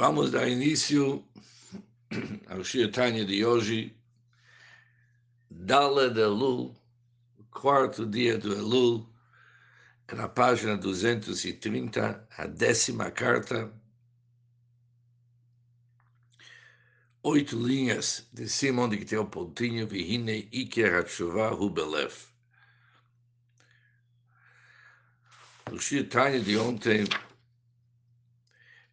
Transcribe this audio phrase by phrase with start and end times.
[0.00, 1.26] Vamos dar início
[2.46, 3.96] ao Shiatanya de hoje,
[5.50, 6.72] Dala de Elul,
[7.50, 9.04] quarto dia do Elul,
[10.14, 13.72] na página 230, a décima carta,
[17.20, 22.14] oito linhas de cima onde tem o pontinho, Vihine Iker Hatshuva Hubelev.
[25.72, 27.04] O Shiatanya de ontem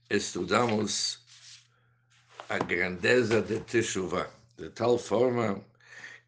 [0.10, 1.20] estudamos
[2.48, 5.66] a grandeza de Teshuvah, de tal forma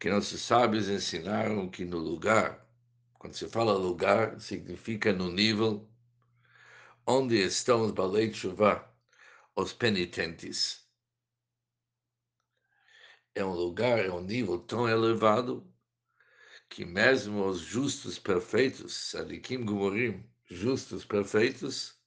[0.00, 2.66] que nossos sábios ensinaram que no lugar,
[3.18, 5.88] quando se fala lugar, significa no nível
[7.06, 8.84] onde estão os Balei Teshuvah,
[9.54, 10.86] os penitentes.
[13.34, 15.64] É um lugar, é um nível tão elevado
[16.68, 21.97] que mesmo os justos perfeitos, Sadikim Gumorim, justos perfeitos,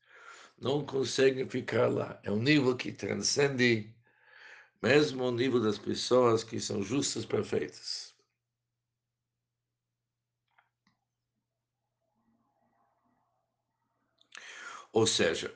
[0.61, 2.19] não conseguem ficar lá.
[2.23, 3.93] É um nível que transcende
[4.81, 8.15] mesmo o nível das pessoas que são justas perfeitas.
[14.93, 15.55] Ou seja,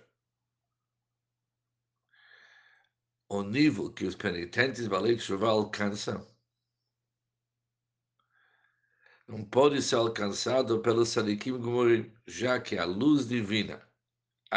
[3.29, 6.25] o nível que os penitentes Balei Shuvah alcançam
[9.27, 13.84] não pode ser alcançado pelos Sadikim Gumorim, já que a luz divina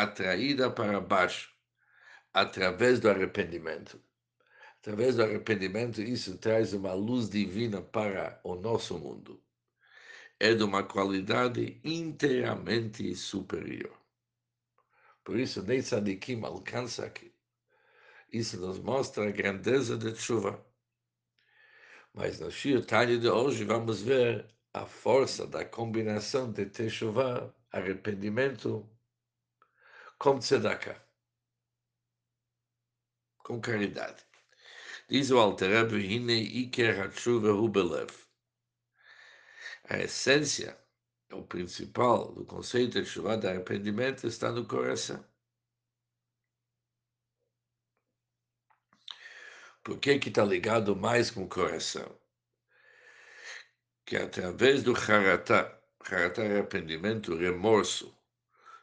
[0.02, 1.52] atraída para baixo
[2.32, 4.00] através do arrependimento.
[4.80, 9.42] Através do arrependimento, isso traz uma luz divina para o nosso mundo.
[10.38, 13.98] É de uma qualidade inteiramente superior.
[15.24, 17.34] Por isso, nem Sadikim alcança aqui.
[18.32, 20.64] Isso nos mostra a grandeza de chuva.
[22.14, 28.88] Mas no Shir Tanya de hoje vamos ver a força da combinação de Teshuvah, arrependimento,
[30.18, 31.00] com tzedakah,
[33.44, 34.26] com caridade.
[35.08, 38.10] Diz o Alter Hine Iker Hatshuva Hubelev.
[39.88, 40.76] A essência,
[41.32, 45.24] o principal do conceito de chuva de arrependimento está no coração.
[49.84, 52.20] Por que que está ligado mais com o coração?
[54.04, 58.17] Que através do haratá, haratá é arrependimento, remorso,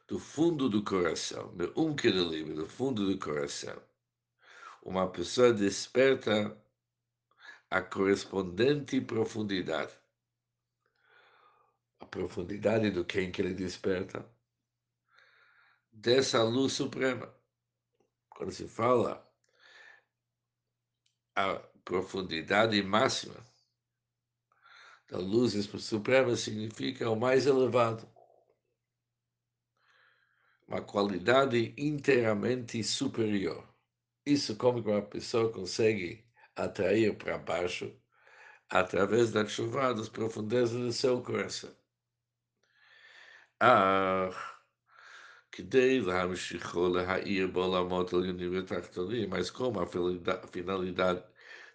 [0.08, 1.96] do fundo do coração, meu um
[2.30, 3.82] livre, do fundo do coração,
[4.84, 6.56] uma pessoa desperta
[7.70, 9.92] a correspondente profundidade.
[12.00, 14.24] A profundidade do quem que ele desperta?
[15.92, 17.34] Dessa luz suprema.
[18.30, 19.28] Quando se fala
[21.36, 23.36] a profundidade máxima
[25.08, 28.15] da luz suprema, significa o mais elevado
[30.69, 33.67] uma qualidade inteiramente superior.
[34.25, 36.25] Isso como que uma pessoa consegue
[36.55, 37.93] atrair para baixo
[38.69, 41.75] através da chuva das profundezas do seu coração.
[43.61, 44.31] Ah,
[45.53, 49.87] כדי להמשיכו להאיר בעולמות עליונים ותחתונים, mas como a
[50.53, 51.23] finalidade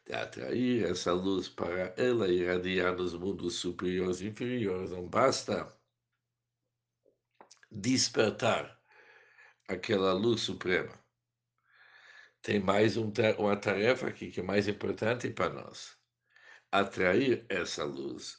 [0.06, 5.68] de atrair essa luz para ela irradiar nos mundos superiores e inferiores, não basta
[7.72, 8.78] despertar
[9.70, 10.98] aquela luz suprema.
[12.42, 15.97] Tem mais um, uma tarefa aqui que é mais importante para nós:
[16.72, 18.38] atrair essa luz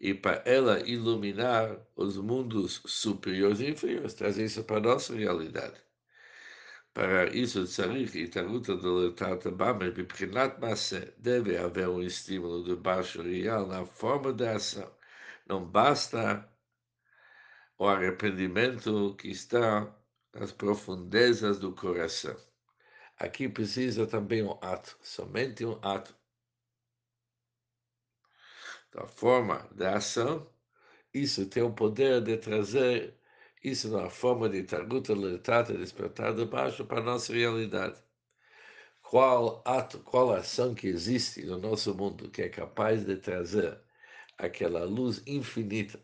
[0.00, 5.80] e para ela iluminar os mundos superiores e inferiores, trazer isso para a nossa realidade.
[6.94, 13.22] Para isso, Tzarik e Taruta Doletata Bamer Biprinat Masse deve haver um estímulo de baixo
[13.22, 14.90] real na forma da ação.
[15.46, 16.48] Não basta
[17.78, 19.97] o arrependimento que está
[20.34, 22.36] nas profundezas do coração.
[23.16, 26.14] Aqui precisa também um ato, somente um ato.
[28.92, 30.48] Da forma da ação,
[31.12, 33.18] isso tem o poder de trazer
[33.62, 38.00] isso na forma de targuta letata despertar de baixo para a nossa realidade.
[39.02, 43.80] Qual ato, qual ação que existe no nosso mundo que é capaz de trazer
[44.36, 45.98] aquela luz infinita,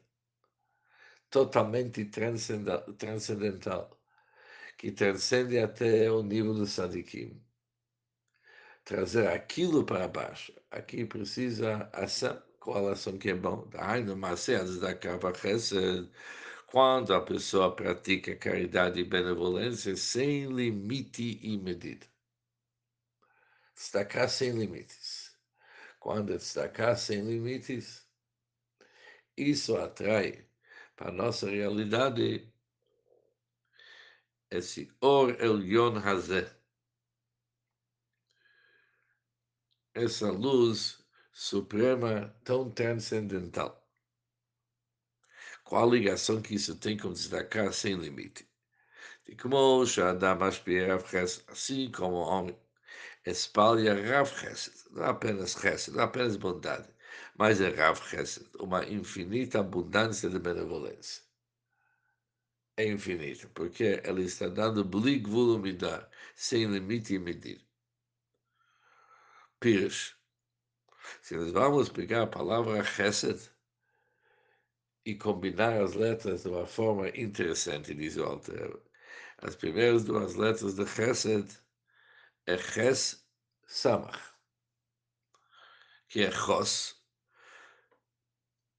[1.31, 3.99] totalmente transcendental,
[4.77, 7.41] que transcende até o nível do sadikim.
[8.85, 10.53] Trazer aquilo para baixo.
[10.71, 12.43] Aqui precisa ação.
[12.61, 13.69] Qual ação que é bom?
[16.67, 22.07] Quando a pessoa pratica caridade e benevolência sem limite e medida.
[23.75, 25.35] Destacar sem limites.
[26.01, 28.07] Quando destacar sem limites,
[29.37, 30.47] isso atrai
[30.97, 32.53] para a nossa realidade
[34.55, 36.49] esse Or Elion Hazé,
[39.95, 43.85] essa luz suprema tão transcendental.
[45.65, 48.49] Qual a ligação que isso tem com destacar sem limite?
[49.27, 50.39] De como Shadam
[51.49, 52.57] assim como o homem
[53.27, 56.89] espalha Rav Hesed, não é apenas hesed, não é apenas bondade,
[57.37, 61.24] mas é Rav Hesed, uma infinita abundância de benevolência.
[62.77, 67.65] É infinita, porque ela está dando blig volumidar, sem limite e medir.
[69.61, 70.17] Pires.
[71.23, 73.49] Se nós vamos pegar a palavra Chesed
[75.05, 78.77] e combinar as letras de uma forma interessante, diz o Alter.
[79.39, 81.49] As primeiras duas letras de Chesed
[82.47, 83.25] é Ches
[83.69, 84.19] Samach,
[86.09, 87.01] que é Chos.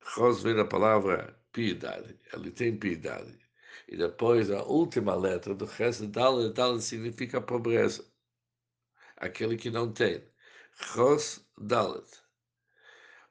[0.04, 3.45] Chos vem da palavra piedade, ele tem piedade.
[3.88, 8.04] E depois a última letra do Chesed, Dalet, Dalet significa pobreza,
[9.18, 10.28] aquele que não tem.
[10.74, 12.10] Chos Dalet.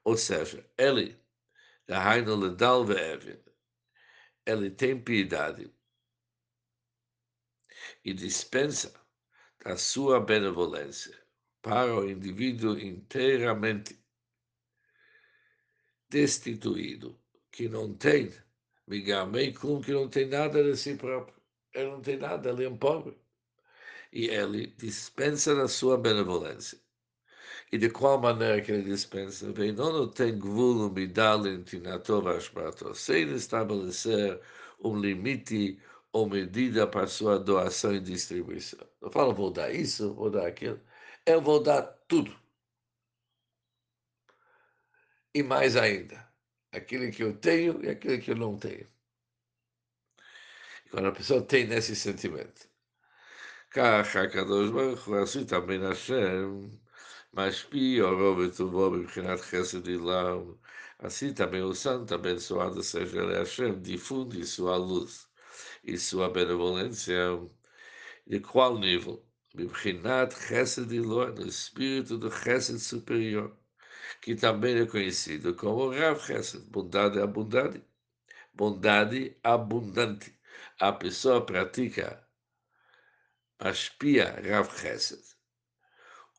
[0.04, 1.18] Ou seja, ele,
[1.86, 3.38] da Heino Ledal Ve'evin,
[4.46, 5.74] ele tem piedade
[8.04, 8.92] e dispensa
[9.64, 11.18] a sua benevolência
[11.62, 13.98] para o indivíduo inteiramente
[16.10, 17.18] destituído,
[17.50, 18.30] que não tem
[18.86, 21.34] Migamei Klum, que não tem nada de si próprio.
[21.74, 23.18] Ele não tem nada, ele é um pobre.
[24.12, 26.78] E ele dispensa da sua benevolência.
[27.72, 29.52] E de qual maneira que ele dispensa?
[29.52, 34.40] Bem, não tem gvulo midalin tinatov ashmato, sem estabelecer
[34.80, 35.80] um limite
[36.12, 38.86] ou medida para sua doação e distribuição.
[39.00, 40.80] Não fala, vou dar isso, vou dar aquilo.
[41.26, 42.32] Eu vou dar tudo.
[45.34, 46.28] E mais ainda,
[46.73, 48.87] aquilo que eu tenho e aquilo que eu não tenho.
[50.91, 52.67] Quando a pessoa tem esse sentimento,
[53.71, 56.69] כך הקדוש ברוך הוא עשוי תמיד השם,
[57.33, 60.53] משפיע רוב וטובו מבחינת חסד עילם,
[60.99, 65.29] assim também o santo abençoado seja ele Hashem, difunde sua luz
[65.83, 67.39] e sua benevolência.
[68.27, 69.25] De qual nível?
[69.55, 71.33] Bibchinat Chesed Ilor,
[74.20, 77.82] que também é conhecido como Rav Chesed, bondade abundante.
[78.52, 80.38] Bondade abundante.
[80.80, 82.26] A pessoa pratica,
[83.58, 85.22] aspia Rav Chesed,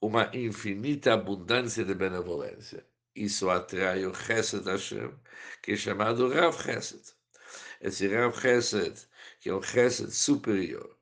[0.02, 2.86] uma infinita abundância de benevolência.
[3.16, 5.14] Isso atrai o Chesed Hashem,
[5.62, 7.14] que é chamado Rav Chesed.
[7.82, 9.08] Esse Rav Chesed
[9.46, 10.98] que é o Chesed superior,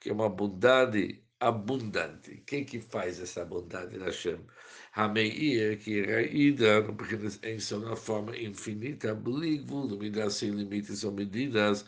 [0.00, 2.42] que é uma bondade abundante.
[2.46, 4.44] Quem que faz essa bondade da Hashem?
[4.92, 6.96] Hameir, que é ida no
[7.42, 11.84] em sua forma infinita, bligvul, dominar sem limites ou medidas,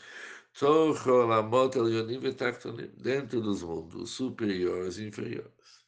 [2.96, 5.84] dentro dos mundos superiores e inferiores.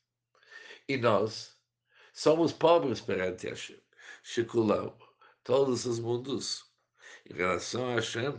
[0.88, 1.56] E nós
[2.12, 3.80] somos pobres perante Hashem.
[4.22, 4.96] Shekulam,
[5.44, 6.64] todos os mundos,
[7.28, 8.38] em relação a Hashem,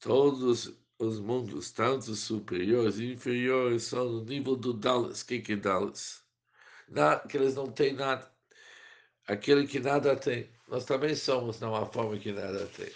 [0.00, 5.22] Todos os mundos, tanto superiores e inferiores, são no nível do Dallas.
[5.22, 6.22] O que, é Dallas?
[6.88, 8.30] Nada, que eles não têm nada.
[9.26, 10.50] Aquele que nada tem.
[10.68, 12.92] Nós também somos numa forma que nada tem.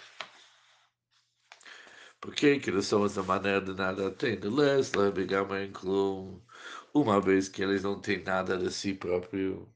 [2.21, 4.39] Por que, que nós somos da maneira de nada tem?
[4.39, 5.11] De Lesla,
[5.73, 6.39] Klum,
[6.93, 9.67] uma vez que eles não têm nada de si próprio.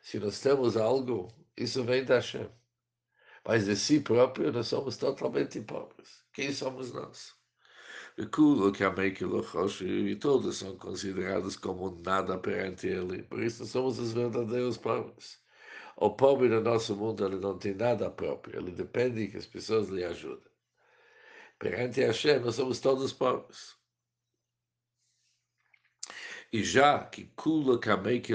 [0.00, 2.48] Se nós temos algo, isso vem da Hashem.
[3.44, 6.24] Mas de si próprio, nós somos totalmente pobres.
[6.32, 7.39] Quem somos nós?
[8.26, 8.84] Kulo, que
[10.10, 13.22] e todos são considerados como nada perante ele.
[13.22, 15.40] Por isso somos os verdadeiros pobres.
[15.96, 19.88] O pobre do nosso mundo ele não tem nada próprio, ele depende que as pessoas
[19.88, 20.50] lhe ajudem.
[21.58, 23.76] Perante Hashem, nós somos todos pobres.
[26.52, 28.34] E já que Kula Kamei que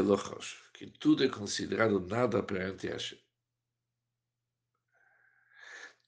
[1.00, 3.20] tudo é considerado nada perante Hashem.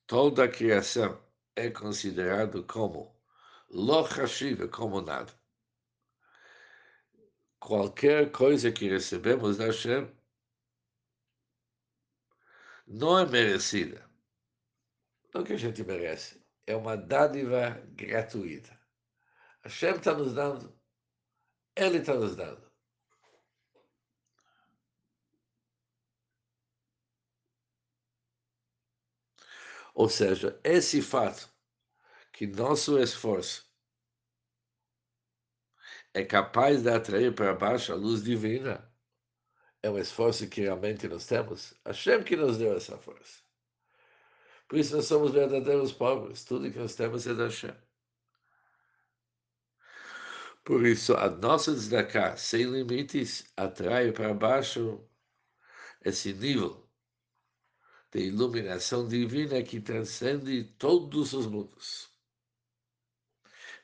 [0.06, 1.22] Toda a criação
[1.56, 3.17] é considerado como
[3.70, 5.34] lochashiva, como nada.
[7.60, 10.10] Qualquer coisa que recebemos da Hashem
[12.88, 14.10] não é merecida.
[15.34, 16.42] Não que a gente merece.
[16.66, 18.80] É uma dádiva gratuita.
[19.64, 20.78] Hashem está nos dando.
[21.76, 22.68] Ele está nos dando.
[29.94, 31.57] Ou seja, esse fato
[32.38, 33.66] que nosso esforço
[36.14, 38.88] é capaz de atrair para baixo a luz divina,
[39.82, 41.74] é um esforço que realmente nós temos.
[41.84, 43.42] Hashem que nos deu essa força.
[44.68, 46.46] Por isso nós somos verdadeiros pobres.
[46.46, 47.76] Tudo que nós temos é da Hashem.
[50.64, 55.04] Por isso, a nossa tzedakah sem limites atrai para baixo
[56.06, 56.88] esse nível
[58.12, 62.16] de iluminação divina que transcende todos os mundos.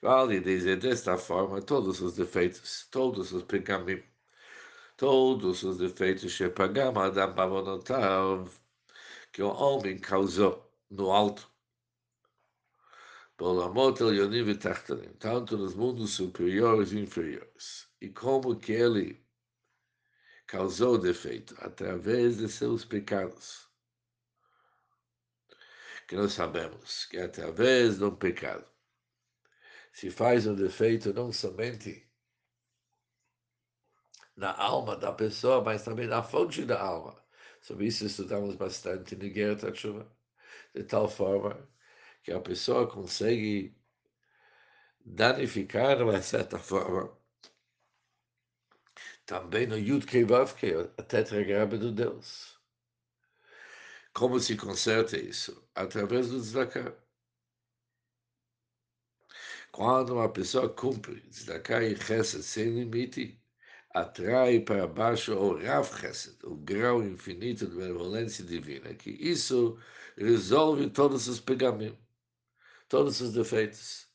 [0.04, 4.04] Vale dizer desta forma todos os defeitos, todos os pecados,
[4.98, 8.50] todos os defeitos que pagam Adam Bavonotav,
[9.32, 11.50] que o homem causou no alto,
[15.20, 17.88] tanto nos mundos superiores e inferiores.
[18.02, 19.26] E como que ele
[20.46, 21.56] causou defeito?
[21.60, 23.70] Através de seus pecados.
[26.10, 28.73] Que nós sabemos que através de um pecado
[29.94, 32.06] se faz um defeito não somente
[34.36, 37.24] na alma da pessoa, mas também na fonte da alma.
[37.62, 40.12] Sobre isso estudamos bastante no Guerra Chuva,
[40.74, 41.70] de tal forma
[42.24, 43.78] que a pessoa consegue
[45.06, 47.16] danificar, de uma certa forma,
[49.26, 52.60] também no Yud Kevav, que é a tetragrama do Deus.
[54.14, 55.68] Como se conserta isso?
[55.76, 56.96] Através do tzedakah.
[59.74, 63.42] Quando uma pessoa cumpre e chesed sem limite,
[63.90, 69.80] atrai para baixo o Rav Chesed, o grau infinito de benevolência divina, que isso
[70.16, 71.98] resolve todos os pegamentos,
[72.88, 74.08] todos os defeitos.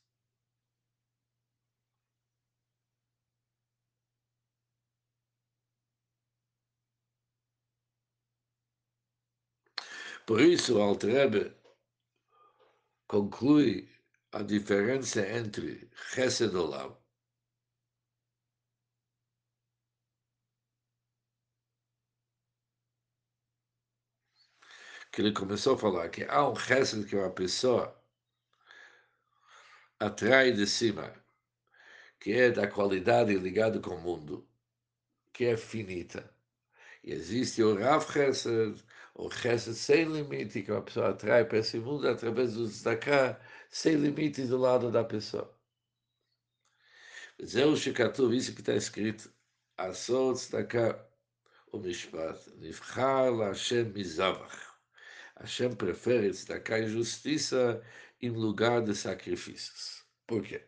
[10.25, 11.53] Por isso, o Altrebe
[13.07, 13.89] conclui
[14.31, 16.97] a diferença entre Chesed Olam
[25.11, 27.95] que ele começou a falar que há um Chesed que uma pessoa
[29.99, 31.13] atrai de cima,
[32.19, 34.47] que é da qualidade ligada com o mundo,
[35.33, 36.33] que é finita.
[37.03, 38.83] E existe o Rav Chesed,
[39.15, 43.95] o Chesed sem limite, que uma pessoa atrai para esse mundo através do Tzedakah, sem
[43.95, 45.57] limite do lado da pessoa.
[47.43, 49.31] Zeu Shekatuv, isso que está escrito,
[49.77, 51.07] Asot Tzedakah,
[51.71, 54.57] o Mishpat, Nivchar Hashem Mizavach.
[55.39, 57.81] Hashem prefere e justiça
[58.21, 60.03] em lugar de sacrifícios.
[60.27, 60.67] Por quê?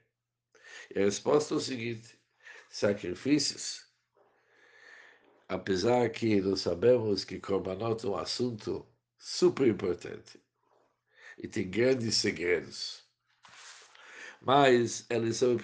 [0.95, 2.17] E a resposta é o seguinte,
[2.69, 3.91] sacrifícios
[5.51, 10.40] apesar que nós sabemos que Korbanot é um assunto super importante
[11.37, 13.03] e tem grandes segredos,
[14.41, 15.57] mas eles são.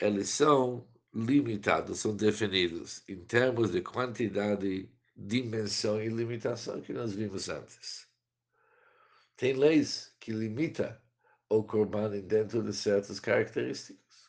[0.00, 7.48] Eles são limitados, são definidos em termos de quantidade, dimensão e limitação que nós vimos
[7.48, 8.06] antes.
[9.36, 10.96] Tem leis que limitam
[11.48, 14.28] o Korban dentro de certas características.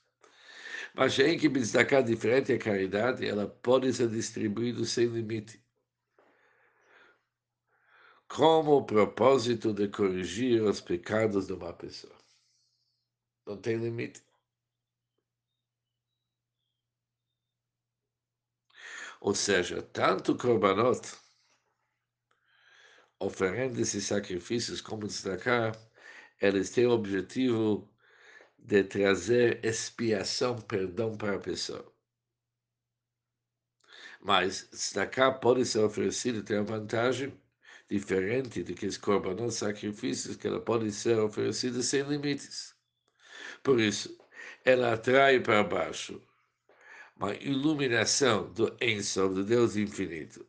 [0.95, 5.63] Mas em que destacar diferente a caridade, ela pode ser distribuída sem limite.
[8.29, 12.15] Como propósito de corrigir os pecados de uma pessoa.
[13.45, 14.23] Não tem limite.
[19.19, 21.01] Ou seja, tanto korbanot,
[23.19, 25.75] oferendas e sacrifícios como destacar,
[26.39, 27.91] eles têm o objetivo
[28.59, 31.91] de trazer expiação, perdão para a pessoa.
[34.21, 37.33] Mas tzedakah pode ser oferecido, tem uma vantagem
[37.89, 42.75] diferente do que os corbanos sacrifícios, que ela pode ser oferecida sem limites.
[43.63, 44.17] Por isso,
[44.63, 46.21] ela atrai para baixo
[47.15, 50.47] uma iluminação do Ensof, do Deus infinito.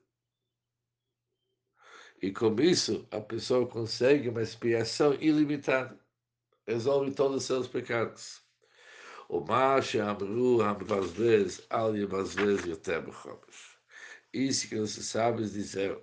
[2.23, 5.99] E com isso, a pessoa consegue uma expiação ilimitada
[6.70, 8.42] resolve todos os seus pecados.
[9.28, 13.78] O Masha Amru Amvazvez Al Yavazvez Yotem Chomesh.
[14.32, 15.99] Isso que você sabe dizer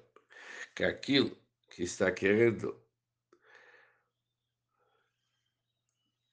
[0.77, 1.35] que aquilo
[1.71, 2.79] que está querendo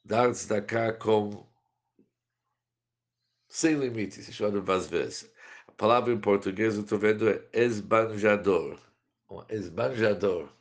[0.05, 0.35] dar
[0.67, 1.51] cá como
[3.49, 5.33] sem limites, se chama Vazvez.
[5.67, 8.79] A palavra em português eu estou vendo é esbanjador.
[9.31, 10.53] Um esbanjador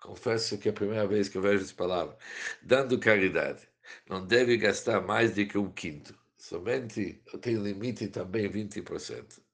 [0.00, 2.16] confesso que é a primeira vez que eu vejo essa palavra,
[2.62, 3.68] dando caridade.
[4.08, 6.18] Não deve gastar mais do que um quinto.
[6.38, 9.45] Somente eu tenho limite também 20%.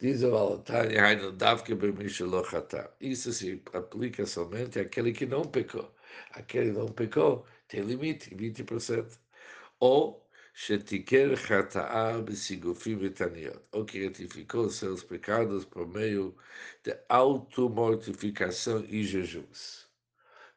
[0.00, 1.02] Diz o Alatanya,
[3.00, 5.94] isso se aplica somente àquele que não pecou.
[6.32, 9.18] Aquele não pecou tem limite, 20%.
[9.80, 16.36] Ou Shetiker Chata'a Besigufim Betaniot, ou que retificou seus pecados por meio
[16.84, 19.88] de automortificação e jejuns.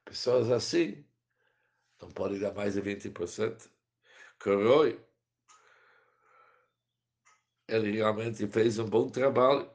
[0.06, 1.04] Pessoas assim
[2.02, 3.70] não podem dar mais de 20%.
[4.40, 5.00] Coroi,
[7.69, 9.71] ele realmente fez um bom trabalho.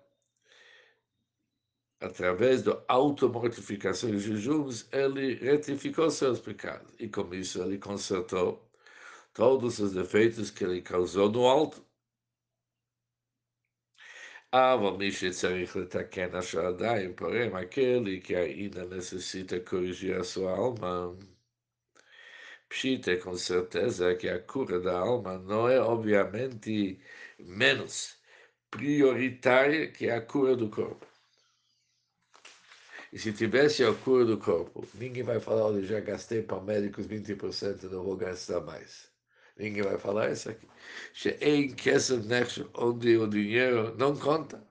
[2.00, 6.94] Através da automortificação e jejuns, ele retificou seus pecados.
[7.00, 8.70] E com isso ele consertou
[9.34, 11.88] todos os defeitos que ele causou no alto.
[14.54, 21.18] אבל מי שצריך לתקן אשר עדיין פורם aquele que ainda necessita corrigir a sua alma.
[22.73, 26.99] Pshita, com certeza que a cura da alma não é obviamente
[27.39, 28.17] menos
[28.71, 31.07] prioritária que a cura do corpo.
[33.13, 37.07] E se tivesse a cura do corpo, ninguém vai falar, olha, já gastei para médicos
[37.07, 39.11] 20%, não vou gastar mais.
[39.59, 40.67] Ninguém vai falar isso aqui.
[41.43, 44.67] Em Kesef onde o dinheiro não conta,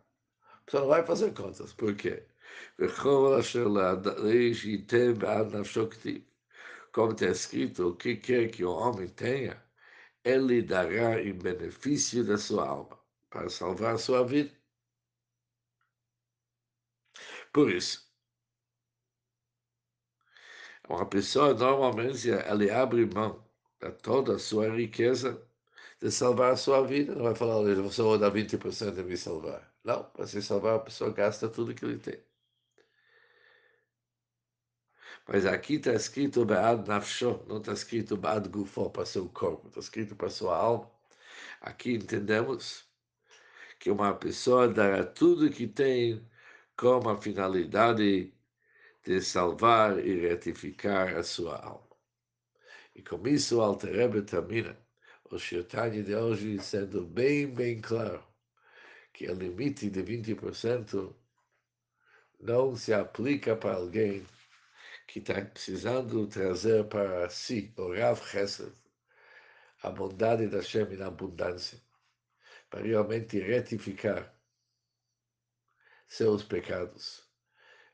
[0.65, 1.71] você não vai fazer contas.
[1.71, 2.23] Por quê?
[6.93, 9.61] Como está escrito, o que quer que o homem tenha,
[10.23, 14.51] ele dará em benefício da sua alma, para salvar a sua vida.
[17.53, 18.11] Por isso,
[20.87, 23.43] uma pessoa normalmente ele abre mão
[23.79, 25.41] de toda a sua riqueza
[26.01, 27.15] de salvar a sua vida.
[27.15, 29.73] Não vai falar, olha, você vai dar 20% de me salvar.
[29.83, 32.19] Não, para se salvar, a pessoa gasta tudo que ele tem.
[35.33, 39.79] Mas aqui está escrito Be'ad Nafsho, não está escrito Be'ad Gufo, para seu corpo, está
[39.79, 40.91] escrito para sua alma.
[41.61, 42.83] Aqui entendemos
[43.79, 46.21] que uma pessoa dará tudo que tem
[46.75, 48.33] com a finalidade
[49.05, 51.95] de salvar e retificar a sua alma.
[52.93, 54.77] E com isso o Alter Rebbe termina
[55.29, 58.21] o Shirtani de hoje sendo bem, bem claro
[59.13, 61.15] que o limite de 20%
[62.37, 64.25] não se aplica para alguém
[65.11, 68.71] que está precisando trazer para si, o Rav Chesed,
[69.83, 71.77] a bondade da Shem na abundância,
[72.69, 74.33] para realmente retificar
[76.07, 77.29] seus pecados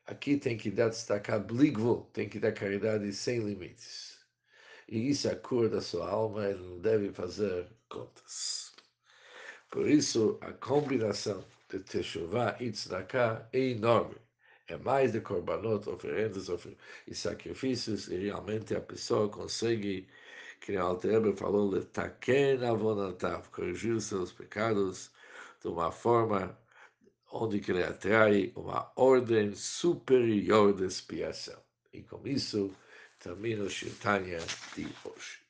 [0.06, 4.20] Aqui tem que dar destacar bligvul, tem que dar caridade sem limites.
[4.88, 8.74] E isso é a cura da sua alma, ele não deve fazer contas.
[9.70, 14.27] Por isso, a combinação de Teshuvah e Tzedakah é enorme.
[14.68, 16.50] É mais de korbanot, oferendas
[17.08, 20.08] e sacrifícios, e realmente a pessoa consegue,
[20.60, 25.10] que o Alter falou, letaken avonatav, corrigir seus pecados
[25.62, 26.58] de uma forma
[27.32, 31.62] onde que ele atrai uma ordem superior de expiação.
[31.94, 32.76] E com isso
[33.20, 34.40] termina o Shirtanya
[34.76, 35.47] de hoje.